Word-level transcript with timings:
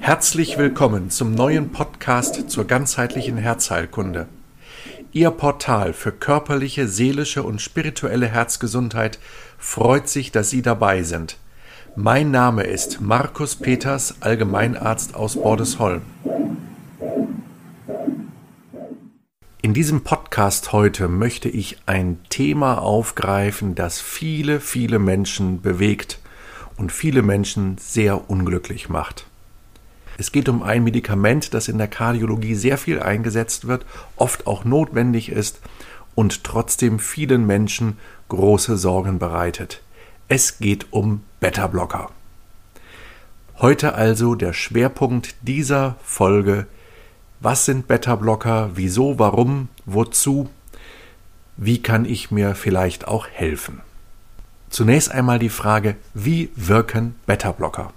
Herzlich 0.00 0.56
willkommen 0.56 1.10
zum 1.10 1.34
neuen 1.34 1.70
Podcast 1.70 2.50
zur 2.50 2.66
ganzheitlichen 2.66 3.36
Herzheilkunde. 3.36 4.26
Ihr 5.12 5.30
Portal 5.30 5.92
für 5.92 6.10
körperliche, 6.12 6.88
seelische 6.88 7.42
und 7.42 7.60
spirituelle 7.60 8.26
Herzgesundheit 8.26 9.18
freut 9.58 10.08
sich, 10.08 10.32
dass 10.32 10.48
Sie 10.48 10.62
dabei 10.62 11.02
sind. 11.02 11.36
Mein 11.94 12.30
Name 12.30 12.62
ist 12.62 13.00
Markus 13.02 13.54
Peters, 13.56 14.16
Allgemeinarzt 14.20 15.14
aus 15.14 15.36
Bordesholm. 15.36 16.02
In 19.60 19.74
diesem 19.74 20.04
Podcast 20.04 20.72
heute 20.72 21.08
möchte 21.08 21.48
ich 21.48 21.78
ein 21.86 22.18
Thema 22.30 22.78
aufgreifen, 22.78 23.74
das 23.74 24.00
viele, 24.00 24.60
viele 24.60 24.98
Menschen 24.98 25.60
bewegt 25.60 26.18
und 26.76 26.92
viele 26.92 27.22
Menschen 27.22 27.78
sehr 27.78 28.30
unglücklich 28.30 28.88
macht. 28.88 29.26
Es 30.16 30.32
geht 30.32 30.48
um 30.48 30.62
ein 30.62 30.84
Medikament, 30.84 31.54
das 31.54 31.68
in 31.68 31.78
der 31.78 31.88
Kardiologie 31.88 32.54
sehr 32.54 32.78
viel 32.78 33.00
eingesetzt 33.00 33.66
wird, 33.66 33.84
oft 34.16 34.46
auch 34.46 34.64
notwendig 34.64 35.30
ist 35.30 35.60
und 36.14 36.44
trotzdem 36.44 36.98
vielen 36.98 37.46
Menschen 37.46 37.98
große 38.28 38.76
Sorgen 38.76 39.18
bereitet. 39.18 39.82
Es 40.28 40.58
geht 40.58 40.92
um 40.92 41.24
Beta-Blocker. 41.40 42.10
Heute 43.58 43.94
also 43.94 44.34
der 44.34 44.52
Schwerpunkt 44.52 45.34
dieser 45.42 45.96
Folge 46.02 46.66
was 47.44 47.66
sind 47.66 47.88
Beta-Blocker? 47.88 48.70
Wieso? 48.74 49.18
Warum? 49.18 49.68
Wozu? 49.84 50.48
Wie 51.58 51.82
kann 51.82 52.06
ich 52.06 52.30
mir 52.30 52.54
vielleicht 52.54 53.06
auch 53.06 53.26
helfen? 53.28 53.82
Zunächst 54.74 55.12
einmal 55.12 55.38
die 55.38 55.50
Frage, 55.50 55.94
wie 56.14 56.50
wirken 56.56 57.14
Beta-Blocker? 57.26 57.92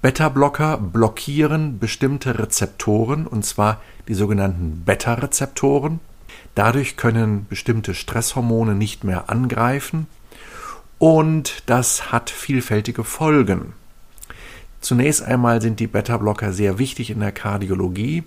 Beta-Blocker 0.00 0.78
blockieren 0.78 1.80
bestimmte 1.80 2.38
Rezeptoren, 2.38 3.26
und 3.26 3.44
zwar 3.44 3.80
die 4.06 4.14
sogenannten 4.14 4.84
Beta-Rezeptoren. 4.84 5.98
Dadurch 6.54 6.96
können 6.96 7.46
bestimmte 7.48 7.94
Stresshormone 7.94 8.76
nicht 8.76 9.02
mehr 9.02 9.28
angreifen 9.28 10.06
und 10.98 11.64
das 11.66 12.12
hat 12.12 12.30
vielfältige 12.30 13.02
Folgen. 13.02 13.72
Zunächst 14.80 15.22
einmal 15.22 15.60
sind 15.60 15.80
die 15.80 15.88
Beta-Blocker 15.88 16.52
sehr 16.52 16.78
wichtig 16.78 17.10
in 17.10 17.18
der 17.18 17.32
Kardiologie, 17.32 18.22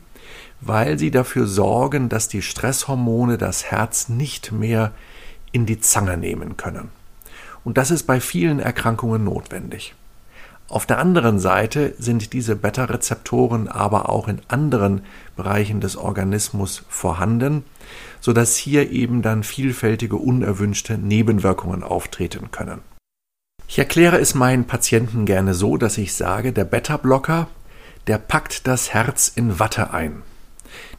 weil 0.59 0.99
sie 0.99 1.09
dafür 1.09 1.47
sorgen, 1.47 2.09
dass 2.09 2.27
die 2.27 2.41
Stresshormone 2.41 3.37
das 3.37 3.63
Herz 3.71 4.09
nicht 4.09 4.51
mehr 4.51 4.91
in 5.51 5.65
die 5.65 5.79
Zange 5.79 6.17
nehmen 6.17 6.57
können. 6.57 6.89
Und 7.63 7.77
das 7.77 7.91
ist 7.91 8.03
bei 8.03 8.19
vielen 8.19 8.59
Erkrankungen 8.59 9.23
notwendig. 9.23 9.93
Auf 10.71 10.85
der 10.85 10.99
anderen 10.99 11.37
Seite 11.37 11.93
sind 11.97 12.31
diese 12.31 12.55
Beta-Rezeptoren 12.55 13.67
aber 13.67 14.07
auch 14.07 14.29
in 14.29 14.41
anderen 14.47 15.01
Bereichen 15.35 15.81
des 15.81 15.97
Organismus 15.97 16.85
vorhanden, 16.87 17.65
sodass 18.21 18.55
hier 18.55 18.89
eben 18.89 19.21
dann 19.21 19.43
vielfältige 19.43 20.15
unerwünschte 20.15 20.97
Nebenwirkungen 20.97 21.83
auftreten 21.83 22.51
können. 22.51 22.79
Ich 23.67 23.79
erkläre 23.79 24.17
es 24.17 24.33
meinen 24.33 24.65
Patienten 24.65 25.25
gerne 25.25 25.53
so, 25.53 25.75
dass 25.75 25.97
ich 25.97 26.13
sage, 26.13 26.53
der 26.53 26.65
Beta-Blocker, 26.65 27.47
der 28.07 28.17
packt 28.17 28.65
das 28.65 28.93
Herz 28.93 29.29
in 29.33 29.59
Watte 29.59 29.91
ein, 29.91 30.21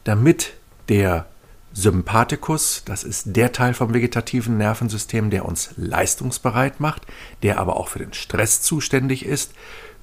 damit 0.03 0.53
der 0.87 1.25
Sympathikus, 1.73 2.83
das 2.85 3.03
ist 3.03 3.35
der 3.35 3.51
Teil 3.51 3.73
vom 3.73 3.93
vegetativen 3.93 4.57
Nervensystem, 4.57 5.31
der 5.31 5.45
uns 5.45 5.71
leistungsbereit 5.75 6.79
macht, 6.79 7.07
der 7.41 7.59
aber 7.59 7.77
auch 7.77 7.87
für 7.87 7.99
den 7.99 8.13
Stress 8.13 8.61
zuständig 8.61 9.25
ist, 9.25 9.53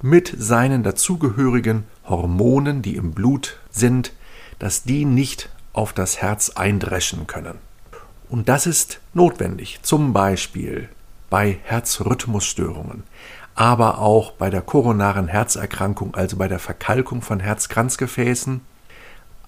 mit 0.01 0.33
seinen 0.37 0.83
dazugehörigen 0.83 1.85
Hormonen, 2.05 2.81
die 2.81 2.97
im 2.97 3.13
Blut 3.13 3.59
sind, 3.69 4.11
dass 4.59 4.83
die 4.83 5.05
nicht 5.05 5.49
auf 5.73 5.93
das 5.93 6.21
Herz 6.21 6.49
eindreschen 6.49 7.25
können. 7.25 7.57
Und 8.29 8.49
das 8.49 8.65
ist 8.65 8.99
notwendig, 9.13 9.79
zum 9.81 10.13
Beispiel 10.13 10.89
bei 11.29 11.59
Herzrhythmusstörungen, 11.63 13.03
aber 13.55 13.99
auch 13.99 14.33
bei 14.33 14.49
der 14.49 14.61
koronaren 14.61 15.27
Herzerkrankung, 15.27 16.15
also 16.15 16.35
bei 16.35 16.47
der 16.47 16.59
Verkalkung 16.59 17.21
von 17.21 17.39
Herzkranzgefäßen, 17.39 18.61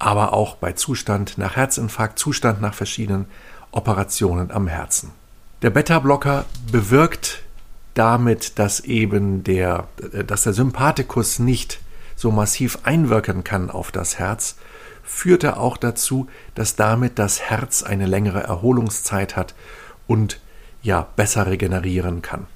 aber 0.03 0.33
auch 0.33 0.55
bei 0.55 0.73
Zustand 0.73 1.37
nach 1.37 1.55
Herzinfarkt, 1.55 2.19
Zustand 2.19 2.61
nach 2.61 2.73
verschiedenen 2.73 3.25
Operationen 3.71 4.51
am 4.51 4.67
Herzen. 4.67 5.11
Der 5.61 5.69
Beta-Blocker 5.69 6.45
bewirkt 6.71 7.43
damit, 7.93 8.59
dass 8.59 8.81
eben 8.81 9.43
der, 9.43 9.87
dass 10.27 10.43
der 10.43 10.53
Sympathikus 10.53 11.39
nicht 11.39 11.79
so 12.15 12.31
massiv 12.31 12.79
einwirken 12.83 13.43
kann 13.43 13.69
auf 13.69 13.91
das 13.91 14.19
Herz, 14.19 14.57
führt 15.03 15.43
er 15.43 15.59
auch 15.59 15.77
dazu, 15.77 16.27
dass 16.53 16.75
damit 16.75 17.17
das 17.17 17.41
Herz 17.41 17.83
eine 17.83 18.05
längere 18.05 18.43
Erholungszeit 18.43 19.35
hat 19.35 19.55
und 20.05 20.39
ja 20.81 21.07
besser 21.15 21.47
regenerieren 21.47 22.21
kann. 22.21 22.47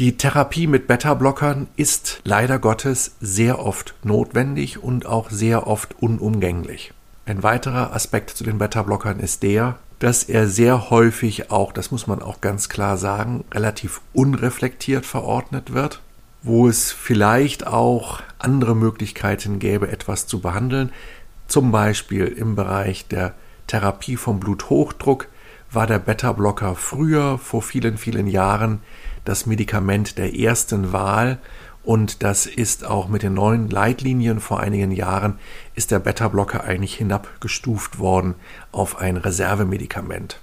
Die 0.00 0.16
Therapie 0.16 0.66
mit 0.66 0.88
Beta-Blockern 0.88 1.68
ist 1.76 2.20
leider 2.24 2.58
Gottes 2.58 3.14
sehr 3.20 3.60
oft 3.60 3.94
notwendig 4.02 4.82
und 4.82 5.06
auch 5.06 5.30
sehr 5.30 5.68
oft 5.68 5.94
unumgänglich. 6.02 6.92
Ein 7.26 7.44
weiterer 7.44 7.94
Aspekt 7.94 8.30
zu 8.30 8.42
den 8.42 8.58
Beta-Blockern 8.58 9.20
ist 9.20 9.44
der, 9.44 9.78
dass 10.00 10.24
er 10.24 10.48
sehr 10.48 10.90
häufig 10.90 11.52
auch, 11.52 11.70
das 11.70 11.92
muss 11.92 12.08
man 12.08 12.22
auch 12.22 12.40
ganz 12.40 12.68
klar 12.68 12.96
sagen, 12.96 13.44
relativ 13.54 14.00
unreflektiert 14.12 15.06
verordnet 15.06 15.72
wird, 15.72 16.00
wo 16.42 16.66
es 16.66 16.90
vielleicht 16.90 17.64
auch 17.64 18.20
andere 18.40 18.74
Möglichkeiten 18.74 19.60
gäbe, 19.60 19.92
etwas 19.92 20.26
zu 20.26 20.40
behandeln, 20.40 20.90
zum 21.46 21.70
Beispiel 21.70 22.24
im 22.24 22.56
Bereich 22.56 23.06
der 23.06 23.34
Therapie 23.68 24.16
vom 24.16 24.40
Bluthochdruck 24.40 25.28
war 25.74 25.86
der 25.86 25.98
Beta-Blocker 25.98 26.74
früher, 26.74 27.38
vor 27.38 27.62
vielen, 27.62 27.98
vielen 27.98 28.26
Jahren, 28.26 28.80
das 29.24 29.46
Medikament 29.46 30.18
der 30.18 30.38
ersten 30.38 30.92
Wahl 30.92 31.38
und 31.84 32.22
das 32.22 32.46
ist 32.46 32.84
auch 32.84 33.08
mit 33.08 33.22
den 33.22 33.34
neuen 33.34 33.68
Leitlinien 33.68 34.40
vor 34.40 34.60
einigen 34.60 34.90
Jahren, 34.90 35.38
ist 35.74 35.90
der 35.90 35.98
Beta-Blocker 35.98 36.64
eigentlich 36.64 36.94
hinabgestuft 36.94 37.98
worden 37.98 38.34
auf 38.72 38.98
ein 38.98 39.18
Reservemedikament. 39.18 40.40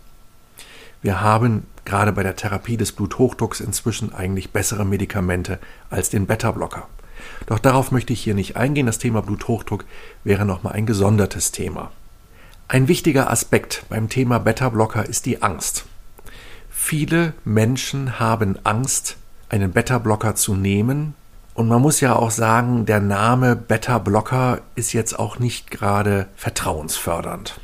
Wir 1.01 1.21
haben 1.21 1.65
gerade 1.83 2.11
bei 2.11 2.21
der 2.21 2.35
Therapie 2.35 2.77
des 2.77 2.91
Bluthochdrucks 2.91 3.59
inzwischen 3.59 4.13
eigentlich 4.13 4.51
bessere 4.51 4.85
Medikamente 4.85 5.57
als 5.89 6.11
den 6.11 6.27
Beta-Blocker. 6.27 6.87
Doch 7.47 7.57
darauf 7.57 7.91
möchte 7.91 8.13
ich 8.13 8.23
hier 8.23 8.35
nicht 8.35 8.55
eingehen. 8.55 8.85
Das 8.85 8.99
Thema 8.99 9.21
Bluthochdruck 9.21 9.85
wäre 10.23 10.45
nochmal 10.45 10.73
ein 10.73 10.85
gesondertes 10.85 11.51
Thema. 11.51 11.91
Ein 12.71 12.87
wichtiger 12.87 13.29
Aspekt 13.29 13.83
beim 13.89 14.07
Thema 14.07 14.39
Beta-Blocker 14.39 15.05
ist 15.05 15.25
die 15.25 15.41
Angst. 15.41 15.83
Viele 16.69 17.33
Menschen 17.43 18.17
haben 18.17 18.57
Angst, 18.63 19.17
einen 19.49 19.73
Beta-Blocker 19.73 20.35
zu 20.35 20.55
nehmen. 20.55 21.13
Und 21.53 21.67
man 21.67 21.81
muss 21.81 21.99
ja 21.99 22.15
auch 22.15 22.31
sagen, 22.31 22.85
der 22.85 23.01
Name 23.01 23.57
Beta-Blocker 23.57 24.61
ist 24.75 24.93
jetzt 24.93 25.19
auch 25.19 25.37
nicht 25.37 25.69
gerade 25.69 26.29
vertrauensfördernd. 26.37 27.59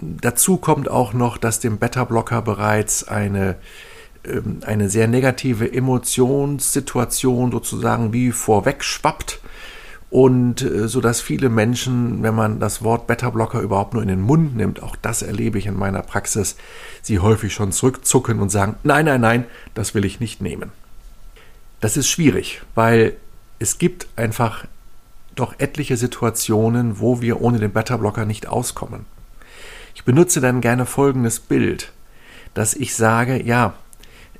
Dazu 0.00 0.56
kommt 0.56 0.88
auch 0.88 1.14
noch, 1.14 1.36
dass 1.36 1.58
dem 1.58 1.78
Beta-Blocker 1.78 2.40
bereits 2.40 3.08
eine, 3.08 3.56
ähm, 4.24 4.60
eine 4.64 4.88
sehr 4.88 5.08
negative 5.08 5.72
Emotionssituation 5.72 7.50
sozusagen 7.50 8.12
wie 8.12 8.30
vorweg 8.30 8.84
schwappt 8.84 9.40
und 10.14 10.62
äh, 10.62 10.86
so 10.86 11.00
dass 11.00 11.20
viele 11.20 11.48
Menschen, 11.48 12.22
wenn 12.22 12.36
man 12.36 12.60
das 12.60 12.84
Wort 12.84 13.08
Beta-Blocker 13.08 13.60
überhaupt 13.60 13.94
nur 13.94 14.02
in 14.02 14.08
den 14.08 14.20
Mund 14.20 14.54
nimmt, 14.54 14.80
auch 14.80 14.94
das 14.94 15.22
erlebe 15.22 15.58
ich 15.58 15.66
in 15.66 15.76
meiner 15.76 16.02
Praxis, 16.02 16.54
sie 17.02 17.18
häufig 17.18 17.52
schon 17.52 17.72
zurückzucken 17.72 18.38
und 18.38 18.48
sagen, 18.48 18.76
nein, 18.84 19.06
nein, 19.06 19.20
nein, 19.20 19.44
das 19.74 19.92
will 19.92 20.04
ich 20.04 20.20
nicht 20.20 20.40
nehmen. 20.40 20.70
Das 21.80 21.96
ist 21.96 22.08
schwierig, 22.08 22.62
weil 22.76 23.16
es 23.58 23.78
gibt 23.78 24.06
einfach 24.14 24.66
doch 25.34 25.56
etliche 25.58 25.96
Situationen, 25.96 27.00
wo 27.00 27.20
wir 27.20 27.40
ohne 27.40 27.58
den 27.58 27.72
Beta-Blocker 27.72 28.24
nicht 28.24 28.46
auskommen. 28.46 29.06
Ich 29.96 30.04
benutze 30.04 30.40
dann 30.40 30.60
gerne 30.60 30.86
folgendes 30.86 31.40
Bild, 31.40 31.90
dass 32.54 32.74
ich 32.74 32.94
sage, 32.94 33.42
ja, 33.42 33.74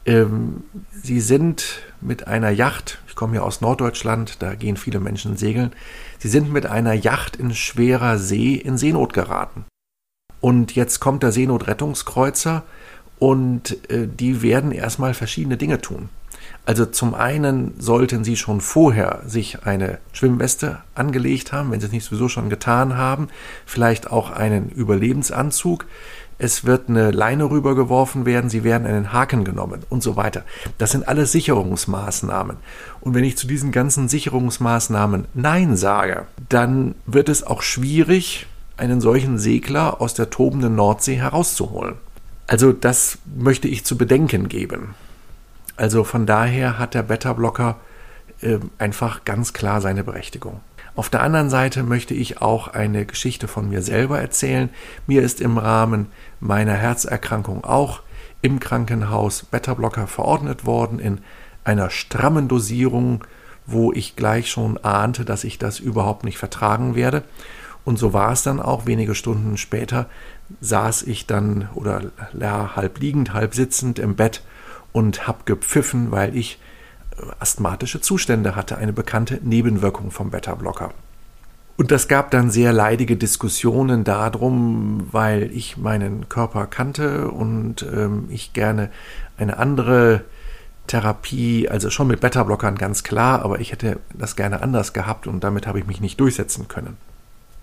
ähm, 0.07 0.63
Sie 1.03 1.19
sind 1.19 1.81
mit 2.01 2.29
einer 2.29 2.51
Yacht, 2.51 3.01
ich 3.15 3.17
komme 3.17 3.35
hier 3.35 3.45
aus 3.45 3.61
Norddeutschland, 3.61 4.43
da 4.43 4.57
gehen 4.57 4.77
viele 4.77 4.99
Menschen 4.99 5.37
segeln, 5.37 5.71
Sie 6.19 6.27
sind 6.27 6.53
mit 6.53 6.67
einer 6.67 6.95
Yacht 6.95 7.37
in 7.37 7.55
schwerer 7.55 8.19
See 8.19 8.55
in 8.57 8.77
Seenot 8.77 9.13
geraten. 9.13 9.67
Und 10.41 10.75
jetzt 10.75 10.99
kommt 10.99 11.23
der 11.23 11.31
Seenotrettungskreuzer 11.31 12.65
und 13.21 13.89
äh, 13.89 14.09
die 14.09 14.43
werden 14.43 14.73
erstmal 14.73 15.15
verschiedene 15.15 15.57
Dinge 15.57 15.81
tun. 15.81 16.09
Also 16.67 16.87
zum 16.87 17.15
einen 17.15 17.79
sollten 17.79 18.25
Sie 18.25 18.37
schon 18.37 18.61
vorher 18.61 19.23
sich 19.25 19.65
eine 19.65 19.99
Schwimmweste 20.13 20.83
angelegt 20.97 21.53
haben, 21.53 21.71
wenn 21.71 21.79
Sie 21.79 21.87
es 21.87 21.93
nicht 21.93 22.05
sowieso 22.05 22.29
schon 22.29 22.49
getan 22.51 22.97
haben, 22.97 23.29
vielleicht 23.65 24.11
auch 24.11 24.33
einen 24.33 24.71
Überlebensanzug, 24.71 25.87
es 26.39 26.65
wird 26.65 26.89
eine 26.89 27.11
Leine 27.11 27.51
rübergeworfen 27.51 28.27
werden, 28.27 28.51
sie 28.51 28.65
werden 28.65 28.87
einen 28.87 29.13
Haken 29.13 29.45
genommen 29.45 29.83
und 29.89 30.03
so 30.03 30.17
weiter. 30.17 30.43
Das 30.79 30.91
sind 30.91 31.07
alles 31.07 31.33
Sicherungsmaßnahmen. 31.33 32.57
Und 33.01 33.15
wenn 33.15 33.25
ich 33.25 33.37
zu 33.37 33.47
diesen 33.47 33.73
ganzen 33.73 34.09
Sicherungsmaßnahmen 34.09 35.27
Nein 35.35 35.77
sage, 35.77 36.27
dann 36.49 36.95
wird 37.07 37.29
es 37.29 37.45
auch 37.45 37.63
schwierig, 37.63 38.47
einen 38.77 39.01
solchen 39.01 39.39
Segler 39.39 40.01
aus 40.01 40.15
der 40.15 40.31
tobenden 40.31 40.75
Nordsee 40.75 41.17
herauszuholen. 41.17 41.95
Also 42.47 42.73
das 42.73 43.19
möchte 43.35 43.69
ich 43.69 43.85
zu 43.85 43.97
bedenken 43.97 44.49
geben. 44.49 44.95
Also 45.77 46.05
von 46.05 46.27
daher 46.27 46.79
hat 46.79 46.95
der 46.95 47.03
Beta-Blocker 47.03 47.77
äh, 48.41 48.59
einfach 48.79 49.25
ganz 49.25 49.53
klar 49.53 49.81
seine 49.81 50.05
Berechtigung. 50.05 50.61
Auf 50.97 51.11
der 51.11 51.23
anderen 51.23 51.51
Seite 51.51 51.83
möchte 51.83 52.15
ich 52.15 52.41
auch 52.41 52.69
eine 52.69 53.05
Geschichte 53.05 53.49
von 53.49 53.69
mir 53.69 53.83
selber 53.83 54.21
erzählen. 54.21 54.71
Mir 55.07 55.23
ist 55.23 55.41
im 55.41 55.59
Rahmen 55.59 56.07
meiner 56.39 56.75
Herzerkrankung 56.75 57.65
auch 57.65 58.03
im 58.43 58.61
Krankenhaus 58.61 59.45
Beta-Blocker 59.45 60.07
verordnet 60.07 60.67
worden 60.67 61.01
in 61.01 61.21
einer 61.65 61.91
strammen 61.91 62.47
Dosierung, 62.47 63.25
wo 63.67 63.93
ich 63.93 64.15
gleich 64.15 64.51
schon 64.51 64.79
ahnte, 64.79 65.25
dass 65.25 65.43
ich 65.45 65.59
das 65.59 65.81
überhaupt 65.81 66.25
nicht 66.25 66.39
vertragen 66.39 66.95
werde. 66.95 67.25
Und 67.85 67.99
so 67.99 68.13
war 68.13 68.33
es 68.33 68.43
dann 68.43 68.61
auch. 68.61 68.87
Wenige 68.87 69.15
Stunden 69.15 69.57
später 69.57 70.07
saß 70.61 71.03
ich 71.03 71.27
dann 71.27 71.69
oder 71.75 72.03
ja, 72.39 72.77
halb 72.77 73.01
liegend, 73.01 73.33
halb 73.33 73.55
sitzend 73.55 73.99
im 73.99 74.15
Bett 74.15 74.43
und 74.93 75.27
habe 75.27 75.39
gepfiffen, 75.45 76.11
weil 76.11 76.37
ich 76.37 76.59
asthmatische 77.39 78.01
Zustände 78.01 78.57
hatte, 78.57 78.77
eine 78.77 78.93
bekannte 78.93 79.41
Nebenwirkung 79.43 80.11
vom 80.11 80.31
Beta-Blocker. 80.31 80.93
Und 81.77 81.91
das 81.91 82.07
gab 82.07 82.31
dann 82.31 82.51
sehr 82.51 82.73
leidige 82.73 83.17
Diskussionen 83.17 84.05
darum, 84.05 85.09
weil 85.11 85.51
ich 85.53 85.77
meinen 85.77 86.29
Körper 86.29 86.67
kannte 86.67 87.31
und 87.31 87.83
ähm, 87.83 88.27
ich 88.29 88.53
gerne 88.53 88.91
eine 89.37 89.59
andere 89.59 90.25
Therapie, 90.87 91.69
also 91.69 91.91
schon 91.91 92.07
mit 92.07 92.21
Beta-Blockern 92.21 92.77
ganz 92.77 93.03
klar, 93.03 93.43
aber 93.43 93.59
ich 93.61 93.73
hätte 93.73 93.99
das 94.13 94.37
gerne 94.37 94.63
anders 94.63 94.93
gehabt 94.93 95.27
und 95.27 95.43
damit 95.43 95.67
habe 95.67 95.81
ich 95.81 95.87
mich 95.87 96.01
nicht 96.01 96.21
durchsetzen 96.21 96.69
können. 96.69 96.97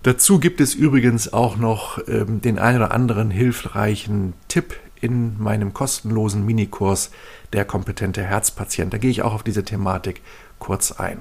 Dazu 0.02 0.40
gibt 0.40 0.60
es 0.60 0.74
übrigens 0.74 1.32
auch 1.32 1.56
noch 1.56 2.00
ähm, 2.08 2.40
den 2.40 2.58
einen 2.58 2.78
oder 2.78 2.92
anderen 2.92 3.30
hilfreichen 3.30 4.32
Tipp 4.48 4.74
in 5.00 5.40
meinem 5.40 5.72
kostenlosen 5.72 6.44
Minikurs 6.44 7.10
Der 7.52 7.64
kompetente 7.64 8.22
Herzpatient. 8.22 8.92
Da 8.92 8.98
gehe 8.98 9.10
ich 9.10 9.22
auch 9.22 9.34
auf 9.34 9.42
diese 9.42 9.64
Thematik 9.64 10.22
kurz 10.58 10.92
ein. 10.92 11.18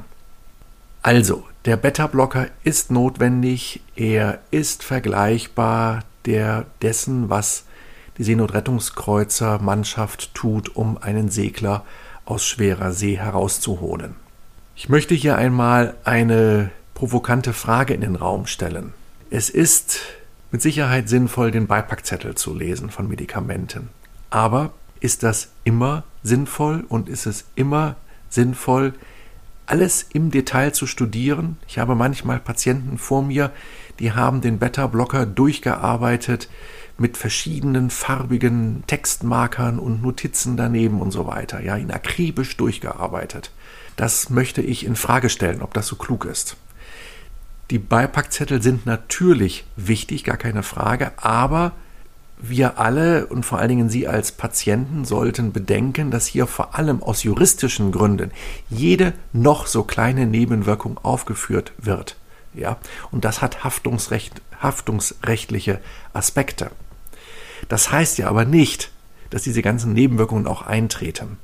Also, 1.04 1.44
der 1.66 1.78
Beta-Blocker 1.78 2.48
ist 2.64 2.92
notwendig, 2.92 3.82
er 3.96 4.40
ist 4.52 4.84
vergleichbar 4.84 6.04
der 6.26 6.66
dessen, 6.82 7.30
was 7.30 7.66
die 8.18 8.24
Seenotrettungskreuzer-Mannschaft 8.24 10.36
tut, 10.36 10.76
um 10.76 10.98
einen 11.00 11.30
Segler 11.30 11.86
aus 12.26 12.46
schwerer 12.46 12.92
See 12.92 13.18
herauszuholen. 13.18 14.16
Ich 14.76 14.90
möchte 14.90 15.16
hier 15.16 15.38
einmal 15.38 15.96
eine 16.04 16.70
provokante 17.02 17.52
Frage 17.52 17.96
in 17.96 18.02
den 18.02 18.16
Raum 18.16 18.46
stellen. 18.46 18.94
Es 19.32 19.50
ist 19.50 20.02
mit 20.52 20.62
Sicherheit 20.62 21.10
sinnvoll, 21.10 21.50
den 21.50 21.66
Beipackzettel 21.66 22.36
zu 22.36 22.54
lesen 22.54 22.92
von 22.92 23.08
Medikamenten. 23.08 23.90
Aber 24.30 24.72
ist 25.00 25.24
das 25.24 25.50
immer 25.64 26.04
sinnvoll 26.22 26.86
und 26.88 27.10
ist 27.10 27.26
es 27.26 27.46
immer 27.56 27.96
sinnvoll, 28.30 28.94
alles 29.66 30.06
im 30.14 30.30
Detail 30.30 30.74
zu 30.74 30.86
studieren? 30.86 31.58
Ich 31.68 31.80
habe 31.80 31.96
manchmal 31.96 32.40
Patienten 32.40 33.00
vor 33.00 33.24
mir, 33.24 33.50
die 33.98 34.12
haben 34.12 34.42
den 34.42 34.60
Beta-Blocker 34.60 35.26
durchgearbeitet 35.26 36.50
mit 37.00 37.18
verschiedenen 37.18 37.90
farbigen 37.90 38.84
Textmarkern 38.86 39.80
und 39.80 40.04
Notizen 40.04 40.56
daneben 40.56 41.02
und 41.02 41.10
so 41.10 41.26
weiter, 41.26 41.64
ja, 41.64 41.78
ihn 41.78 41.90
akribisch 41.90 42.58
durchgearbeitet. 42.58 43.50
Das 43.96 44.30
möchte 44.30 44.62
ich 44.62 44.86
in 44.86 44.96
Frage 44.96 45.30
stellen, 45.30 45.64
ob 45.64 45.74
das 45.74 45.88
so 45.88 45.96
klug 45.96 46.26
ist. 46.26 46.58
Die 47.72 47.80
Beipackzettel 47.80 48.62
sind 48.62 48.86
natürlich 48.86 49.64
wichtig, 49.78 50.26
gar 50.26 50.36
keine 50.36 50.62
Frage, 50.62 51.14
aber 51.16 51.72
wir 52.38 52.80
alle 52.80 53.28
und 53.28 53.46
vor 53.46 53.60
allen 53.60 53.70
Dingen 53.70 53.90
Sie 53.90 54.10
als 54.10 54.34
Patienten 54.34 55.06
sollten 55.06 55.54
bedenken, 55.54 56.12
dass 56.12 56.28
hier 56.28 56.48
vor 56.48 56.76
allem 56.76 57.02
aus 57.02 57.24
juristischen 57.24 57.94
Gründen 57.94 58.32
jede 58.70 59.14
noch 59.32 59.68
so 59.68 59.84
kleine 59.84 60.26
Nebenwirkung 60.28 60.98
aufgeführt 60.98 61.72
wird. 61.78 62.18
Ja, 62.54 62.78
und 63.10 63.24
das 63.24 63.42
hat 63.42 63.64
Haftungsrecht, 63.64 64.42
haftungsrechtliche 64.62 65.80
Aspekte. 66.12 66.72
Das 67.70 67.90
heißt 67.90 68.18
ja 68.18 68.28
aber 68.28 68.44
nicht, 68.44 68.92
dass 69.30 69.44
diese 69.44 69.62
ganzen 69.62 69.94
Nebenwirkungen 69.94 70.46
auch 70.46 70.64
eintreten. 70.64 71.38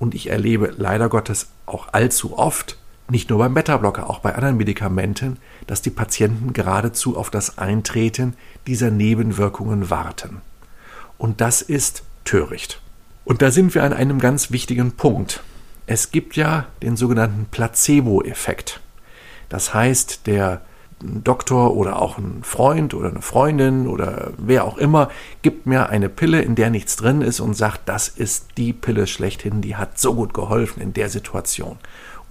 Und 0.00 0.16
ich 0.16 0.30
erlebe 0.30 0.74
leider 0.76 1.08
Gottes 1.08 1.50
auch 1.64 1.92
allzu 1.92 2.36
oft, 2.36 2.76
nicht 3.08 3.28
nur 3.28 3.38
beim 3.38 3.54
Beta-Blocker, 3.54 4.08
auch 4.08 4.20
bei 4.20 4.34
anderen 4.34 4.56
Medikamenten, 4.56 5.38
dass 5.66 5.82
die 5.82 5.90
Patienten 5.90 6.52
geradezu 6.52 7.16
auf 7.16 7.30
das 7.30 7.58
Eintreten 7.58 8.34
dieser 8.66 8.90
Nebenwirkungen 8.90 9.90
warten. 9.90 10.40
Und 11.18 11.40
das 11.40 11.62
ist 11.62 12.02
töricht. 12.24 12.80
Und 13.24 13.42
da 13.42 13.50
sind 13.50 13.74
wir 13.74 13.84
an 13.84 13.92
einem 13.92 14.18
ganz 14.18 14.50
wichtigen 14.50 14.92
Punkt. 14.92 15.42
Es 15.86 16.10
gibt 16.10 16.36
ja 16.36 16.66
den 16.82 16.96
sogenannten 16.96 17.46
Placebo-Effekt. 17.50 18.80
Das 19.48 19.74
heißt, 19.74 20.26
der 20.26 20.62
Doktor 21.00 21.76
oder 21.76 22.00
auch 22.00 22.16
ein 22.16 22.42
Freund 22.42 22.94
oder 22.94 23.10
eine 23.10 23.20
Freundin 23.20 23.86
oder 23.86 24.32
wer 24.38 24.64
auch 24.64 24.78
immer 24.78 25.10
gibt 25.42 25.66
mir 25.66 25.90
eine 25.90 26.08
Pille, 26.08 26.40
in 26.40 26.54
der 26.54 26.70
nichts 26.70 26.96
drin 26.96 27.20
ist 27.20 27.40
und 27.40 27.54
sagt, 27.54 27.82
das 27.86 28.08
ist 28.08 28.56
die 28.56 28.72
Pille 28.72 29.06
schlechthin, 29.06 29.60
die 29.60 29.76
hat 29.76 29.98
so 29.98 30.14
gut 30.14 30.32
geholfen 30.32 30.80
in 30.80 30.94
der 30.94 31.10
Situation 31.10 31.78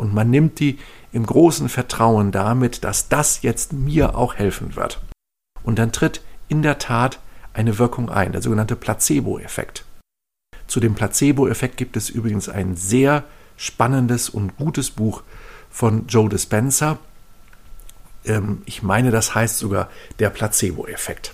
und 0.03 0.13
man 0.13 0.29
nimmt 0.29 0.59
die 0.59 0.79
im 1.13 1.25
großen 1.25 1.69
Vertrauen 1.69 2.33
damit, 2.33 2.83
dass 2.83 3.07
das 3.07 3.41
jetzt 3.41 3.71
mir 3.71 4.17
auch 4.17 4.35
helfen 4.35 4.75
wird. 4.75 5.01
Und 5.63 5.79
dann 5.79 5.93
tritt 5.93 6.21
in 6.49 6.61
der 6.61 6.77
Tat 6.77 7.19
eine 7.53 7.79
Wirkung 7.79 8.09
ein, 8.09 8.33
der 8.33 8.41
sogenannte 8.41 8.75
Placebo-Effekt. 8.75 9.85
Zu 10.67 10.81
dem 10.81 10.93
Placebo-Effekt 10.93 11.77
gibt 11.77 11.95
es 11.95 12.09
übrigens 12.09 12.49
ein 12.49 12.75
sehr 12.75 13.23
spannendes 13.55 14.27
und 14.27 14.57
gutes 14.57 14.91
Buch 14.91 15.23
von 15.69 16.05
Joe 16.07 16.27
Dispenza. 16.27 16.99
Ähm, 18.25 18.61
ich 18.65 18.83
meine, 18.83 19.09
das 19.09 19.33
heißt 19.33 19.57
sogar 19.57 19.89
der 20.19 20.31
Placebo-Effekt. 20.31 21.33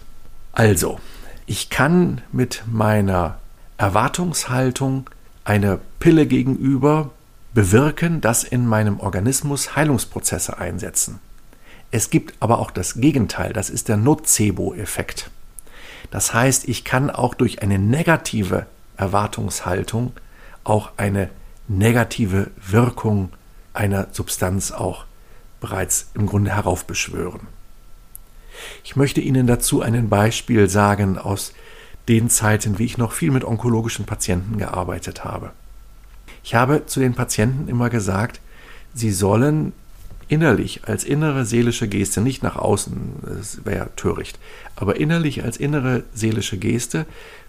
Also, 0.52 1.00
ich 1.48 1.72
kann 1.72 2.22
mit 2.32 2.64
meiner 2.68 3.40
Erwartungshaltung 3.78 5.10
eine 5.44 5.80
Pille 6.00 6.28
gegenüber 6.28 7.10
bewirken, 7.54 8.22
dass 8.22 8.44
in 8.44 8.68
meinem 8.68 9.00
Organismus 9.00 9.76
Heilungsprozesse 9.76 10.58
einsetzen. 10.58 11.20
Es 11.92 12.10
gibt 12.10 12.36
aber 12.40 12.60
auch 12.60 12.72
das 12.72 12.96
Gegenteil, 12.96 13.54
das 13.54 13.70
ist 13.70 13.88
der 13.88 13.98
Nocebo-Effekt. 13.98 15.32
Das 16.12 16.34
heißt, 16.34 16.68
ich 16.68 16.84
kann 16.84 17.10
auch 17.10 17.34
durch 17.34 17.62
eine 17.62 17.80
negative 17.80 18.66
Erwartungshaltung 18.98 20.14
auch 20.64 20.92
eine 20.98 21.30
negative 21.68 22.52
Wirkung 22.68 23.30
einer 23.74 24.08
Substanz 24.12 24.72
auch 24.72 25.06
bereits 25.62 26.10
im 26.14 26.26
Grunde 26.26 26.52
heraufbeschwören. 26.52 27.42
Ich 28.84 28.96
möchte 28.96 29.22
Ihnen 29.22 29.48
dazu 29.48 29.82
ein 29.82 30.10
Beispiel 30.10 30.70
sagen 30.70 31.18
aus 31.18 31.54
den 32.08 32.30
Zeiten, 32.30 32.80
wie 32.80 32.86
ich 32.86 32.98
noch 32.98 33.14
viel 33.14 33.32
mit 33.32 33.44
onkologischen 33.44 34.06
Patienten 34.06 34.58
gearbeitet 34.58 35.24
habe. 35.24 35.52
Ich 36.44 36.56
habe 36.56 36.86
zu 36.86 37.00
den 37.00 37.14
Patienten 37.14 37.68
immer 37.68 37.90
gesagt, 37.90 38.40
sie 38.94 39.12
sollen 39.12 39.74
innerlich 40.28 40.82
als 40.86 41.04
innere 41.04 41.44
seelische 41.46 41.88
Geste, 41.88 42.22
nicht 42.22 42.44
nach 42.44 42.56
außen, 42.56 42.96
das 43.24 43.66
wäre 43.66 43.90
töricht, 43.96 44.40
aber 44.76 44.98
innerlich 44.98 45.44
als 45.44 45.58
innere 45.58 46.04
seelische 46.14 46.58
Geste, 46.58 47.06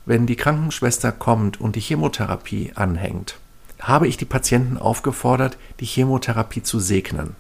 wenn 0.06 0.26
die 0.26 0.36
Krankenschwester 0.36 1.12
kommt 1.12 1.60
und 1.60 1.76
die 1.76 1.80
Chemotherapie 1.80 2.72
anhängt, 2.74 3.38
habe 3.80 4.08
ich 4.08 4.16
die 4.16 4.24
Patienten 4.24 4.78
aufgefordert, 4.78 5.56
die 5.78 5.86
Chemotherapie 5.86 6.62
zu 6.62 6.80
segnen. 6.80 7.36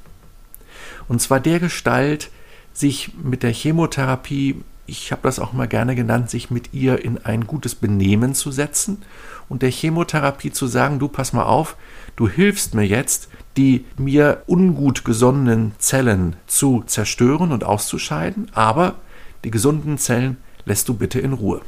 Und 1.08 1.20
zwar 1.20 1.40
der 1.40 1.58
Gestalt, 1.58 2.30
sich 2.72 3.12
mit 3.22 3.42
der 3.42 3.52
Chemotherapie, 3.52 4.62
ich 4.90 5.12
habe 5.12 5.22
das 5.22 5.38
auch 5.38 5.52
mal 5.52 5.68
gerne 5.68 5.94
genannt, 5.94 6.30
sich 6.30 6.50
mit 6.50 6.74
ihr 6.74 7.04
in 7.04 7.24
ein 7.24 7.46
gutes 7.46 7.76
Benehmen 7.76 8.34
zu 8.34 8.50
setzen 8.50 9.02
und 9.48 9.62
der 9.62 9.70
Chemotherapie 9.70 10.50
zu 10.50 10.66
sagen, 10.66 10.98
du 10.98 11.06
pass 11.06 11.32
mal 11.32 11.44
auf, 11.44 11.76
du 12.16 12.28
hilfst 12.28 12.74
mir 12.74 12.86
jetzt, 12.86 13.28
die 13.56 13.84
mir 13.96 14.42
ungut 14.46 15.04
gesonnenen 15.04 15.72
Zellen 15.78 16.36
zu 16.46 16.82
zerstören 16.86 17.52
und 17.52 17.62
auszuscheiden, 17.62 18.48
aber 18.52 18.96
die 19.44 19.50
gesunden 19.50 19.96
Zellen 19.96 20.38
lässt 20.64 20.88
du 20.88 20.94
bitte 20.94 21.20
in 21.20 21.32
Ruhe. 21.32 21.60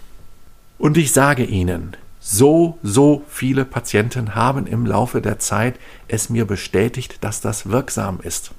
Und 0.78 0.96
ich 0.96 1.12
sage 1.12 1.44
Ihnen, 1.44 1.96
so, 2.18 2.78
so 2.82 3.24
viele 3.28 3.64
Patienten 3.64 4.34
haben 4.34 4.66
im 4.66 4.84
Laufe 4.84 5.20
der 5.20 5.38
Zeit 5.38 5.78
es 6.08 6.28
mir 6.28 6.44
bestätigt, 6.44 7.18
dass 7.22 7.40
das 7.40 7.68
wirksam 7.68 8.20
ist. 8.20 8.52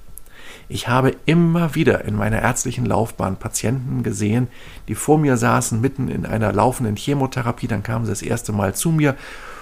Ich 0.74 0.88
habe 0.88 1.16
immer 1.28 1.76
wieder 1.76 2.04
in 2.04 2.16
meiner 2.16 2.42
ärztlichen 2.42 2.88
Laufbahn 2.88 3.38
Patienten 3.38 4.02
gesehen, 4.02 4.48
die 4.88 4.96
vor 4.96 5.20
mir 5.20 5.38
saßen, 5.38 5.80
mitten 5.80 6.08
in 6.08 6.26
einer 6.26 6.52
laufenden 6.52 6.96
Chemotherapie. 6.96 7.68
Dann 7.68 7.84
kamen 7.84 8.06
sie 8.06 8.12
das 8.12 8.24
erste 8.24 8.54
Mal 8.54 8.74
zu 8.74 8.90
mir 8.90 9.16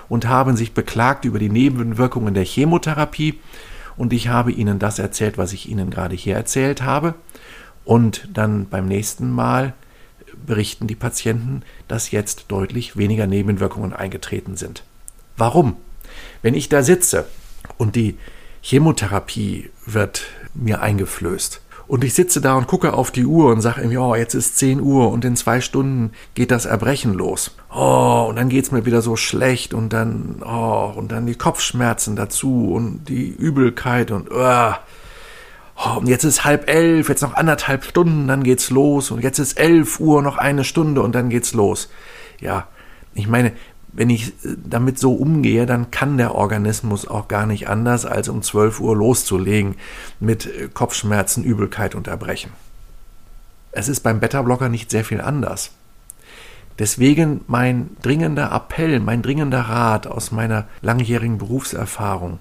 und 0.08 0.30
haben 0.30 0.56
sich 0.56 0.74
beklagt 0.74 1.26
über 1.26 1.38
die 1.38 1.50
Nebenwirkungen 1.50 2.34
der 2.34 2.46
Chemotherapie. 2.46 3.42
Und 3.98 4.14
ich 4.14 4.30
habe 4.30 4.54
ihnen 4.54 4.80
das 4.80 5.00
erzählt, 5.00 5.38
was 5.38 5.52
ich 5.52 5.68
ihnen 5.68 5.90
gerade 5.90 6.16
hier 6.16 6.38
erzählt 6.38 6.82
habe. 6.82 7.16
Und 7.84 8.30
dann 8.34 8.70
beim 8.70 8.88
nächsten 8.88 9.32
Mal 9.32 9.74
berichten 10.48 10.88
die 10.88 10.96
Patienten, 10.96 11.64
dass 11.90 12.12
jetzt 12.12 12.46
deutlich 12.48 12.96
weniger 12.96 13.28
Nebenwirkungen 13.28 13.92
eingetreten 13.92 14.56
sind. 14.56 14.86
Warum? 15.36 15.76
Wenn 16.42 16.54
ich 16.54 16.70
da 16.70 16.84
sitze 16.84 17.28
und 17.78 17.98
die 17.98 18.18
Chemotherapie 18.62 19.72
wird 19.86 20.24
mir 20.54 20.82
eingeflößt 20.82 21.62
und 21.92 22.06
ich 22.06 22.14
sitze 22.14 22.40
da 22.40 22.54
und 22.54 22.68
gucke 22.68 22.94
auf 22.94 23.12
die 23.12 23.26
Uhr 23.26 23.52
und 23.52 23.60
sage 23.60 23.82
irgendwie, 23.82 23.98
oh, 23.98 24.16
jetzt 24.16 24.34
ist 24.34 24.58
10 24.58 24.80
Uhr 24.80 25.12
und 25.12 25.26
in 25.26 25.36
zwei 25.36 25.60
Stunden 25.60 26.12
geht 26.36 26.50
das 26.50 26.66
Erbrechen 26.66 27.14
los. 27.14 27.54
Oh, 27.70 28.28
und 28.30 28.38
dann 28.38 28.48
geht 28.48 28.64
es 28.64 28.72
mir 28.72 28.86
wieder 28.86 29.02
so 29.02 29.18
schlecht 29.18 29.74
und 29.74 29.92
dann, 29.92 30.42
oh, 30.42 30.94
und 30.96 31.12
dann 31.12 31.26
die 31.26 31.36
Kopfschmerzen 31.36 32.16
dazu 32.16 32.72
und 32.74 33.10
die 33.10 33.28
Übelkeit 33.28 34.12
und, 34.12 34.30
oh, 34.32 34.72
oh, 35.76 35.98
und 35.98 36.08
jetzt 36.08 36.24
ist 36.24 36.46
halb 36.46 36.70
elf, 36.70 37.10
jetzt 37.10 37.24
noch 37.24 37.34
anderthalb 37.34 37.84
Stunden, 37.84 38.26
dann 38.26 38.44
geht's 38.44 38.70
los 38.70 39.12
und 39.12 39.22
jetzt 39.22 39.40
ist 39.40 39.60
elf 39.60 40.00
Uhr, 40.00 40.22
noch 40.22 40.38
eine 40.38 40.64
Stunde 40.64 41.02
und 41.02 41.14
dann 41.14 41.28
geht's 41.28 41.54
los. 41.54 41.90
Ja, 42.40 42.70
ich 43.14 43.28
meine, 43.28 43.52
wenn 43.94 44.10
ich 44.10 44.30
äh, 44.46 44.56
damit 44.64 45.00
so 45.00 45.14
umgehe, 45.14 45.66
dann 45.66 45.92
kann 45.92 46.18
der 46.18 46.36
Organismus 46.36 47.08
auch 47.08 47.28
gar 47.28 47.46
nicht 47.46 47.68
anders, 47.68 48.06
als 48.06 48.30
um 48.30 48.42
12 48.42 48.80
Uhr 48.80 48.96
loszulegen 48.96 49.76
mit 50.20 50.46
äh, 50.46 50.70
Kopfschmerzen, 50.74 51.44
Übelkeit 51.44 51.96
und 51.96 52.08
Erbrechen. 52.08 52.52
Es 53.72 53.88
ist 53.88 54.02
beim 54.02 54.20
Beta-Blocker 54.20 54.70
nicht 54.70 54.92
sehr 54.92 55.06
viel 55.06 55.22
anders. 55.22 55.72
Deswegen 56.80 57.42
mein 57.48 57.92
dringender 58.02 58.52
Appell, 58.52 59.00
mein 59.00 59.22
dringender 59.22 59.62
Rat 59.62 60.08
aus 60.08 60.32
meiner 60.32 60.68
langjährigen 60.82 61.38
Berufserfahrung. 61.38 62.40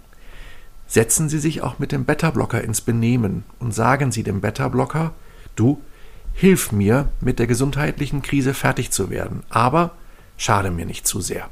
Setzen 0.86 1.28
Sie 1.28 1.38
sich 1.38 1.62
auch 1.62 1.78
mit 1.78 1.92
dem 1.92 2.04
Beta-Blocker 2.04 2.62
ins 2.62 2.80
Benehmen 2.80 3.44
und 3.58 3.74
sagen 3.74 4.10
Sie 4.10 4.22
dem 4.22 4.40
Beta-Blocker, 4.40 5.12
du, 5.56 5.80
hilf 6.32 6.72
mir, 6.72 7.08
mit 7.20 7.38
der 7.38 7.46
gesundheitlichen 7.46 8.22
Krise 8.22 8.54
fertig 8.54 8.90
zu 8.90 9.10
werden, 9.10 9.42
aber 9.50 9.92
schade 10.40 10.70
mir 10.70 10.86
nicht 10.86 11.06
zu 11.06 11.20
sehr. 11.20 11.50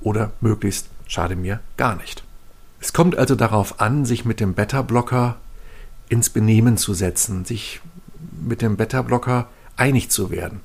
Oder 0.00 0.30
möglichst 0.40 0.88
schade 1.08 1.34
mir 1.34 1.58
gar 1.76 1.96
nicht. 1.96 2.22
Es 2.80 2.92
kommt 2.92 3.18
also 3.18 3.34
darauf 3.34 3.80
an, 3.80 4.04
sich 4.04 4.24
mit 4.24 4.38
dem 4.38 4.54
Beta-Blocker 4.54 5.36
ins 6.08 6.30
Benehmen 6.30 6.76
zu 6.76 6.94
setzen, 6.94 7.44
sich 7.44 7.80
mit 8.40 8.62
dem 8.62 8.76
Beta-Blocker 8.76 9.48
einig 9.76 10.10
zu 10.10 10.30
werden 10.30 10.60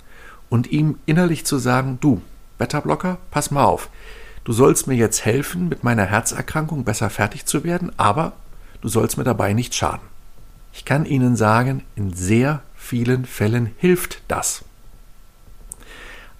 und 0.49 0.71
ihm 0.71 0.99
innerlich 1.07 1.43
zu 1.43 1.57
sagen, 1.57 1.97
du, 2.01 2.21
Beta-Blocker, 2.59 3.17
pass 3.31 3.49
mal 3.49 3.63
auf, 3.63 3.89
du 4.43 4.53
sollst 4.53 4.85
mir 4.85 4.95
jetzt 4.95 5.25
helfen, 5.25 5.69
mit 5.69 5.83
meiner 5.83 6.05
Herzerkrankung 6.05 6.83
besser 6.83 7.09
fertig 7.09 7.47
zu 7.47 7.63
werden, 7.63 7.91
aber 7.97 8.33
du 8.81 8.89
sollst 8.89 9.17
mir 9.17 9.23
dabei 9.23 9.53
nicht 9.53 9.73
schaden. 9.73 10.07
Ich 10.71 10.85
kann 10.85 11.05
Ihnen 11.05 11.35
sagen, 11.35 11.83
in 11.95 12.13
sehr 12.13 12.61
vielen 12.75 13.25
Fällen 13.25 13.71
hilft 13.77 14.21
das. 14.27 14.63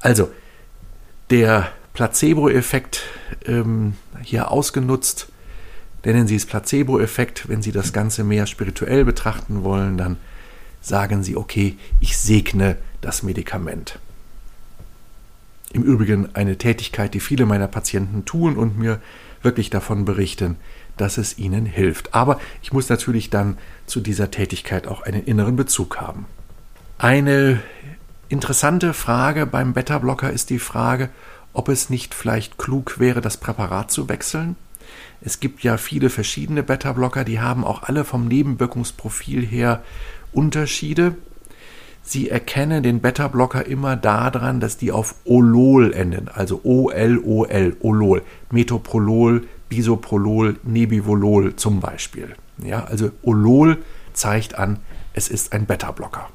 Also, 0.02 0.30
der 1.30 1.72
Placebo-Effekt 1.94 3.04
ähm, 3.46 3.94
hier 4.24 4.52
ausgenutzt. 4.52 5.28
Nennen 6.06 6.28
Sie 6.28 6.36
es 6.36 6.46
Placebo-Effekt. 6.46 7.50
Wenn 7.50 7.62
Sie 7.62 7.72
das 7.72 7.94
Ganze 7.94 8.24
mehr 8.24 8.48
spirituell 8.48 9.06
betrachten 9.06 9.64
wollen, 9.64 9.98
dann 9.98 10.18
sagen 10.82 11.24
Sie, 11.24 11.36
okay, 11.36 11.78
ich 12.00 12.18
segne 12.18 12.78
das 13.02 13.24
Medikament. 13.24 14.00
Im 15.72 15.84
Übrigen 15.84 16.34
eine 16.36 16.58
Tätigkeit, 16.58 17.14
die 17.14 17.20
viele 17.20 17.46
meiner 17.46 17.68
Patienten 17.68 18.26
tun 18.26 18.58
und 18.58 18.78
mir 18.78 19.00
wirklich 19.44 19.70
davon 19.70 20.06
berichten, 20.06 20.56
dass 20.98 21.18
es 21.18 21.38
ihnen 21.38 21.66
hilft. 21.66 22.14
Aber 22.14 22.40
ich 22.62 22.74
muss 22.74 22.90
natürlich 22.90 23.30
dann 23.30 23.58
zu 23.86 24.02
dieser 24.02 24.32
Tätigkeit 24.32 24.88
auch 24.88 25.02
einen 25.02 25.24
inneren 25.24 25.56
Bezug 25.56 25.98
haben. 25.98 26.26
Eine 26.98 27.62
Interessante 28.32 28.94
Frage 28.94 29.48
beim 29.48 29.74
Beta-Blocker 29.74 30.32
ist 30.32 30.52
die 30.52 30.60
Frage, 30.60 31.10
ob 31.52 31.68
es 31.68 31.90
nicht 31.90 32.14
vielleicht 32.14 32.60
klug 32.60 33.00
wäre, 33.00 33.22
das 33.22 33.38
Präparat 33.38 33.90
zu 33.90 34.08
wechseln. 34.08 34.56
Es 35.20 35.40
gibt 35.40 35.64
ja 35.64 35.78
viele 35.78 36.12
verschiedene 36.12 36.62
Beta-Blocker, 36.62 37.24
die 37.24 37.40
haben 37.40 37.64
auch 37.64 37.82
alle 37.82 38.04
vom 38.06 38.28
Nebenwirkungsprofil 38.28 39.44
her 39.44 39.82
Unterschiede. 40.32 41.16
Sie 42.04 42.30
erkennen 42.30 42.84
den 42.84 43.02
Beta-Blocker 43.02 43.66
immer 43.66 43.96
daran, 43.96 44.60
dass 44.60 44.78
die 44.78 44.92
auf 44.92 45.16
Olol 45.26 45.92
enden, 45.92 46.28
also 46.28 46.62
O-L-O-L, 46.64 47.78
Olol, 47.80 48.22
Metoprolol, 48.52 49.48
Bisoprolol, 49.70 50.60
Nebivolol 50.62 51.56
zum 51.56 51.80
Beispiel. 51.80 52.36
Ja, 52.64 52.84
also 52.84 53.10
Olol 53.24 53.80
zeigt 54.14 54.54
an, 54.54 54.78
es 55.14 55.30
ist 55.30 55.52
ein 55.52 55.66
Beta-Blocker. 55.66 56.30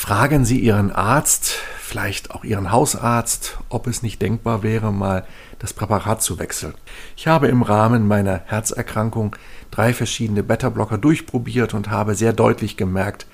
Fragen 0.00 0.44
Sie 0.44 0.60
Ihren 0.60 0.92
Arzt, 0.92 1.56
vielleicht 1.80 2.30
auch 2.30 2.44
Ihren 2.44 2.70
Hausarzt, 2.70 3.58
ob 3.68 3.88
es 3.88 4.00
nicht 4.00 4.22
denkbar 4.22 4.62
wäre, 4.62 4.92
mal 4.92 5.26
das 5.58 5.72
Präparat 5.72 6.22
zu 6.22 6.38
wechseln. 6.38 6.74
Ich 7.16 7.26
habe 7.26 7.48
im 7.48 7.62
Rahmen 7.62 8.06
meiner 8.06 8.40
Herzerkrankung 8.46 9.34
drei 9.72 9.92
verschiedene 9.92 10.44
Beta-Blocker 10.44 10.98
durchprobiert 10.98 11.74
und 11.74 11.90
habe 11.90 12.14
sehr 12.14 12.32
deutlich 12.32 12.76
gemerkt, 12.76 13.26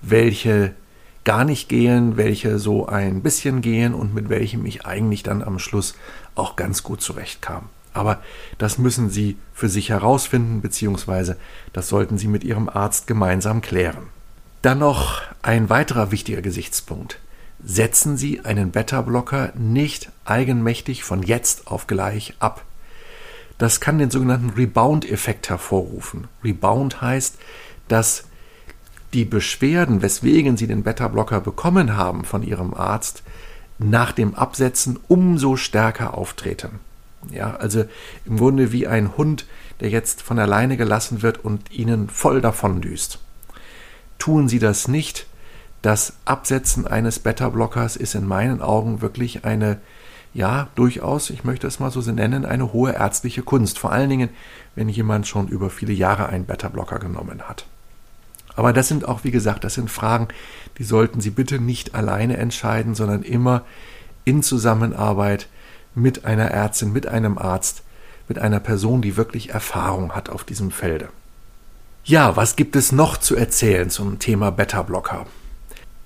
welche 0.00 0.74
gar 1.24 1.44
nicht 1.44 1.68
gehen, 1.68 2.16
welche 2.16 2.58
so 2.58 2.86
ein 2.86 3.20
bisschen 3.20 3.60
gehen 3.60 3.92
und 3.92 4.14
mit 4.14 4.30
welchem 4.30 4.64
ich 4.64 4.86
eigentlich 4.86 5.22
dann 5.22 5.42
am 5.42 5.58
Schluss 5.58 5.94
auch 6.34 6.56
ganz 6.56 6.82
gut 6.82 7.02
zurechtkam. 7.02 7.68
Aber 7.92 8.22
das 8.56 8.78
müssen 8.78 9.10
Sie 9.10 9.36
für 9.52 9.68
sich 9.68 9.90
herausfinden, 9.90 10.62
beziehungsweise 10.62 11.36
das 11.74 11.88
sollten 11.88 12.16
Sie 12.16 12.26
mit 12.26 12.42
Ihrem 12.42 12.70
Arzt 12.70 13.06
gemeinsam 13.06 13.60
klären. 13.60 14.15
Dann 14.62 14.78
noch 14.78 15.22
ein 15.42 15.70
weiterer 15.70 16.10
wichtiger 16.10 16.42
Gesichtspunkt. 16.42 17.18
Setzen 17.64 18.16
Sie 18.16 18.40
einen 18.40 18.70
Beta-Blocker 18.70 19.52
nicht 19.56 20.10
eigenmächtig 20.24 21.04
von 21.04 21.22
jetzt 21.22 21.68
auf 21.68 21.86
gleich 21.86 22.34
ab. 22.38 22.64
Das 23.58 23.80
kann 23.80 23.98
den 23.98 24.10
sogenannten 24.10 24.50
Rebound-Effekt 24.50 25.48
hervorrufen. 25.48 26.28
Rebound 26.44 27.00
heißt, 27.00 27.38
dass 27.88 28.24
die 29.14 29.24
Beschwerden, 29.24 30.02
weswegen 30.02 30.56
Sie 30.56 30.66
den 30.66 30.82
Beta-Blocker 30.82 31.40
bekommen 31.40 31.96
haben 31.96 32.24
von 32.24 32.42
Ihrem 32.42 32.74
Arzt, 32.74 33.22
nach 33.78 34.12
dem 34.12 34.34
Absetzen 34.34 34.98
umso 35.08 35.56
stärker 35.56 36.14
auftreten. 36.14 36.80
Ja, 37.30 37.56
also 37.56 37.84
im 38.24 38.36
Grunde 38.36 38.72
wie 38.72 38.86
ein 38.86 39.16
Hund, 39.16 39.46
der 39.80 39.90
jetzt 39.90 40.22
von 40.22 40.38
alleine 40.38 40.76
gelassen 40.76 41.22
wird 41.22 41.44
und 41.44 41.70
Ihnen 41.72 42.08
voll 42.08 42.40
davon 42.40 42.80
düst. 42.80 43.18
Tun 44.18 44.48
Sie 44.48 44.58
das 44.58 44.88
nicht, 44.88 45.26
das 45.82 46.14
Absetzen 46.24 46.86
eines 46.86 47.18
Beta-Blockers 47.18 47.96
ist 47.96 48.14
in 48.14 48.26
meinen 48.26 48.60
Augen 48.60 49.02
wirklich 49.02 49.44
eine, 49.44 49.78
ja, 50.34 50.68
durchaus, 50.74 51.30
ich 51.30 51.44
möchte 51.44 51.66
es 51.66 51.78
mal 51.78 51.90
so 51.90 52.00
nennen, 52.00 52.44
eine 52.44 52.72
hohe 52.72 52.92
ärztliche 52.92 53.42
Kunst. 53.42 53.78
Vor 53.78 53.92
allen 53.92 54.10
Dingen, 54.10 54.30
wenn 54.74 54.88
jemand 54.88 55.26
schon 55.26 55.48
über 55.48 55.70
viele 55.70 55.92
Jahre 55.92 56.26
einen 56.26 56.44
Beta-Blocker 56.44 56.98
genommen 56.98 57.42
hat. 57.42 57.66
Aber 58.56 58.72
das 58.72 58.88
sind 58.88 59.06
auch, 59.06 59.22
wie 59.22 59.30
gesagt, 59.30 59.64
das 59.64 59.74
sind 59.74 59.90
Fragen, 59.90 60.28
die 60.78 60.84
sollten 60.84 61.20
Sie 61.20 61.30
bitte 61.30 61.60
nicht 61.60 61.94
alleine 61.94 62.38
entscheiden, 62.38 62.94
sondern 62.94 63.22
immer 63.22 63.62
in 64.24 64.42
Zusammenarbeit 64.42 65.48
mit 65.94 66.24
einer 66.24 66.50
Ärztin, 66.50 66.92
mit 66.92 67.06
einem 67.06 67.38
Arzt, 67.38 67.82
mit 68.28 68.38
einer 68.38 68.60
Person, 68.60 69.02
die 69.02 69.16
wirklich 69.16 69.50
Erfahrung 69.50 70.16
hat 70.16 70.30
auf 70.30 70.42
diesem 70.42 70.70
Felde. 70.70 71.10
Ja, 72.08 72.36
was 72.36 72.54
gibt 72.54 72.76
es 72.76 72.92
noch 72.92 73.16
zu 73.16 73.34
erzählen 73.34 73.90
zum 73.90 74.20
Thema 74.20 74.52
Beta-Blocker? 74.52 75.26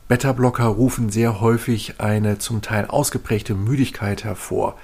Beta-Blocker 0.08 0.64
rufen 0.64 1.10
sehr 1.10 1.42
häufig 1.42 1.96
eine 2.00 2.38
zum 2.38 2.62
Teil 2.62 2.86
ausgeprägte 2.86 3.54
Müdigkeit 3.54 4.24
hervor. 4.24 4.78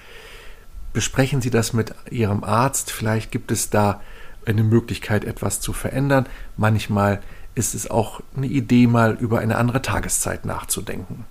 Besprechen 0.93 1.41
Sie 1.41 1.49
das 1.49 1.73
mit 1.73 1.95
Ihrem 2.11 2.45
Arzt. 2.45 2.91
Vielleicht 2.91 3.33
gibt 3.33 3.51
es 3.51 3.71
da 3.71 4.03
eine 4.45 4.63
Möglichkeit, 4.63 5.25
etwas 5.25 5.59
zu 5.63 5.73
verändern. 5.73 6.27
Manchmal 6.59 7.23
ist 7.55 7.75
es 7.75 7.91
auch 7.91 8.21
eine 8.37 8.49
Idee, 8.49 8.87
mal 8.87 9.17
über 9.19 9.39
eine 9.39 9.57
andere 9.57 9.81
Tageszeit 9.81 10.45
nachzudenken. 10.45 11.25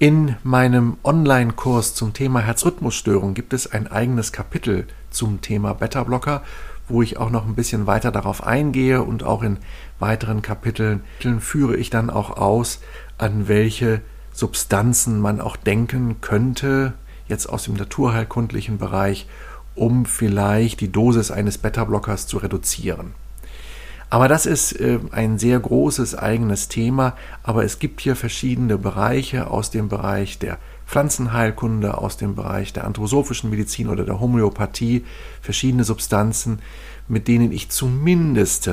In 0.00 0.34
meinem 0.42 0.96
Online-Kurs 1.04 1.94
zum 1.94 2.14
Thema 2.14 2.40
Herzrhythmusstörung 2.40 3.34
gibt 3.34 3.52
es 3.52 3.70
ein 3.70 3.86
eigenes 3.86 4.32
Kapitel 4.32 4.88
zum 5.10 5.40
Thema 5.40 5.74
Beta-Blocker 5.74 6.42
wo 6.90 7.02
ich 7.02 7.16
auch 7.16 7.30
noch 7.30 7.46
ein 7.46 7.54
bisschen 7.54 7.86
weiter 7.86 8.10
darauf 8.12 8.46
eingehe 8.46 9.02
und 9.02 9.22
auch 9.22 9.42
in 9.42 9.58
weiteren 9.98 10.42
Kapiteln 10.42 11.02
führe 11.40 11.76
ich 11.76 11.90
dann 11.90 12.10
auch 12.10 12.36
aus, 12.36 12.80
an 13.18 13.48
welche 13.48 14.00
Substanzen 14.32 15.20
man 15.20 15.40
auch 15.40 15.56
denken 15.56 16.20
könnte, 16.20 16.94
jetzt 17.28 17.46
aus 17.46 17.64
dem 17.64 17.74
naturheilkundlichen 17.74 18.78
Bereich, 18.78 19.26
um 19.74 20.04
vielleicht 20.04 20.80
die 20.80 20.92
Dosis 20.92 21.30
eines 21.30 21.58
Beta-Blockers 21.58 22.26
zu 22.26 22.38
reduzieren. 22.38 23.14
Aber 24.10 24.26
das 24.26 24.44
ist 24.44 24.72
äh, 24.72 24.98
ein 25.12 25.38
sehr 25.38 25.58
großes 25.60 26.16
eigenes 26.16 26.66
Thema. 26.66 27.16
Aber 27.44 27.64
es 27.64 27.78
gibt 27.78 28.00
hier 28.00 28.16
verschiedene 28.16 28.76
Bereiche 28.76 29.46
aus 29.48 29.70
dem 29.70 29.88
Bereich 29.88 30.38
der 30.40 30.58
Pflanzenheilkunde, 30.90 31.96
aus 31.98 32.16
dem 32.16 32.34
Bereich 32.34 32.72
der 32.72 32.84
anthroposophischen 32.84 33.48
Medizin 33.48 33.88
oder 33.88 34.04
der 34.04 34.18
Homöopathie, 34.18 35.04
verschiedene 35.40 35.84
Substanzen, 35.84 36.58
mit 37.06 37.28
denen 37.28 37.52
ich 37.52 37.68
zumindest 37.70 38.68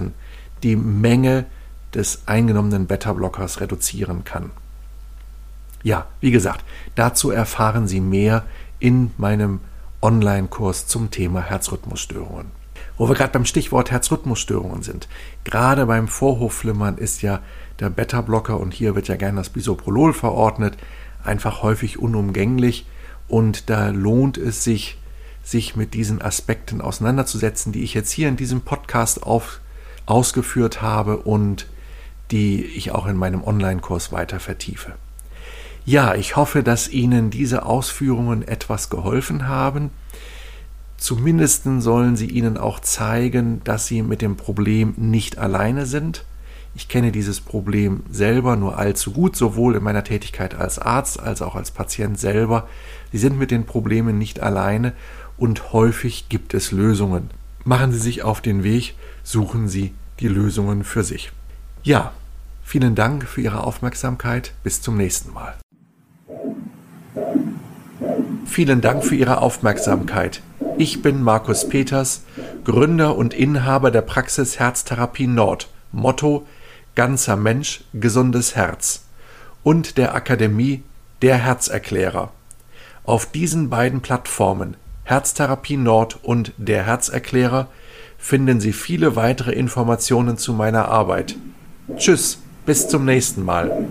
die 0.63 0.75
Menge 0.75 1.45
des 1.93 2.23
eingenommenen 2.25 2.87
Beta-Blockers 2.87 3.61
reduzieren 3.61 4.23
kann. 4.23 4.49
Ja, 5.83 6.07
wie 6.19 6.31
gesagt, 6.31 6.65
dazu 6.95 7.29
erfahren 7.29 7.87
Sie 7.87 8.01
mehr 8.01 8.45
in 8.79 9.11
meinem 9.17 9.59
Online-Kurs 10.01 10.87
zum 10.87 11.11
Thema 11.11 11.41
Herzrhythmusstörungen. 11.41 12.47
Wo 12.97 13.07
wir 13.07 13.13
gerade 13.13 13.33
beim 13.33 13.45
Stichwort 13.45 13.91
Herzrhythmusstörungen 13.91 14.81
sind. 14.81 15.07
Gerade 15.43 15.85
beim 15.85 16.07
Vorhofflimmern 16.07 16.97
ist 16.97 17.21
ja 17.21 17.41
der 17.79 17.91
Beta-Blocker 17.91 18.59
und 18.59 18.73
hier 18.73 18.95
wird 18.95 19.07
ja 19.07 19.17
gerne 19.17 19.37
das 19.37 19.49
Bisoprolol 19.49 20.13
verordnet, 20.13 20.77
einfach 21.27 21.61
häufig 21.63 21.99
unumgänglich 21.99 22.85
und 23.27 23.69
da 23.69 23.89
lohnt 23.89 24.37
es 24.37 24.63
sich, 24.63 24.97
sich 25.43 25.75
mit 25.75 25.93
diesen 25.93 26.21
Aspekten 26.21 26.81
auseinanderzusetzen, 26.81 27.71
die 27.71 27.83
ich 27.83 27.93
jetzt 27.93 28.11
hier 28.11 28.27
in 28.29 28.37
diesem 28.37 28.61
Podcast 28.61 29.23
auf, 29.23 29.59
ausgeführt 30.05 30.81
habe 30.81 31.17
und 31.17 31.67
die 32.31 32.63
ich 32.63 32.91
auch 32.91 33.07
in 33.07 33.15
meinem 33.15 33.43
Online-Kurs 33.43 34.11
weiter 34.11 34.39
vertiefe. 34.39 34.93
Ja, 35.85 36.15
ich 36.15 36.35
hoffe, 36.35 36.63
dass 36.63 36.89
Ihnen 36.89 37.29
diese 37.29 37.65
Ausführungen 37.65 38.45
etwas 38.45 38.89
geholfen 38.89 39.47
haben. 39.47 39.91
Zumindest 40.97 41.63
sollen 41.79 42.17
sie 42.17 42.25
Ihnen 42.25 42.57
auch 42.57 42.81
zeigen, 42.81 43.61
dass 43.63 43.87
Sie 43.87 44.01
mit 44.01 44.21
dem 44.21 44.35
Problem 44.35 44.95
nicht 44.97 45.37
alleine 45.37 45.85
sind. 45.85 46.25
Ich 46.77 46.87
kenne 46.87 47.11
dieses 47.11 47.41
Problem 47.41 48.03
selber 48.11 48.55
nur 48.55 48.77
allzu 48.77 49.11
gut, 49.11 49.35
sowohl 49.35 49.75
in 49.75 49.83
meiner 49.83 50.03
Tätigkeit 50.03 50.53
als 50.53 50.77
Arzt 50.77 51.19
als 51.19 51.41
auch 51.41 51.55
als 51.55 51.71
Patient 51.71 52.19
selber. 52.19 52.67
Sie 53.11 53.17
sind 53.17 53.39
mit 53.39 53.49
den 53.49 53.65
Problemen 53.65 54.19
nicht 54.19 54.41
alleine 54.41 54.93
und 55.39 55.73
häufig 55.73 56.29
gibt 56.29 56.53
es 56.53 56.71
Lösungen. 56.71 57.31
Machen 57.63 57.91
Sie 57.91 57.97
sich 57.97 58.21
auf 58.21 58.41
den 58.41 58.63
Weg, 58.63 58.93
suchen 59.23 59.67
Sie 59.67 59.95
die 60.19 60.27
Lösungen 60.27 60.83
für 60.83 61.03
sich. 61.03 61.31
Ja, 61.81 62.11
vielen 62.61 62.93
Dank 62.93 63.23
für 63.23 63.41
Ihre 63.41 63.63
Aufmerksamkeit. 63.63 64.53
Bis 64.61 64.79
zum 64.79 64.97
nächsten 64.97 65.33
Mal. 65.33 65.55
Vielen 68.45 68.81
Dank 68.81 69.03
für 69.03 69.15
Ihre 69.15 69.41
Aufmerksamkeit. 69.41 70.43
Ich 70.77 71.01
bin 71.01 71.23
Markus 71.23 71.67
Peters, 71.67 72.21
Gründer 72.65 73.15
und 73.15 73.33
Inhaber 73.33 73.89
der 73.89 74.03
Praxis 74.03 74.59
Herztherapie 74.59 75.25
Nord. 75.25 75.69
Motto 75.91 76.45
Ganzer 76.97 77.35
Mensch, 77.35 77.81
gesundes 77.93 78.55
Herz. 78.55 79.03
Und 79.61 79.99
der 79.99 80.15
Akademie 80.15 80.81
Der 81.21 81.37
Herzerklärer. 81.37 82.31
Auf 83.03 83.27
diesen 83.27 83.69
beiden 83.69 84.01
Plattformen 84.01 84.77
Herztherapie 85.03 85.77
Nord 85.77 86.17
und 86.23 86.53
Der 86.57 86.87
Herzerklärer 86.87 87.67
finden 88.17 88.59
Sie 88.59 88.73
viele 88.73 89.15
weitere 89.15 89.51
Informationen 89.51 90.39
zu 90.39 90.53
meiner 90.53 90.87
Arbeit. 90.87 91.35
Tschüss, 91.97 92.39
bis 92.65 92.89
zum 92.89 93.05
nächsten 93.05 93.45
Mal. 93.45 93.85